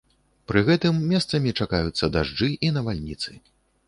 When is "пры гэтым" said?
0.51-0.95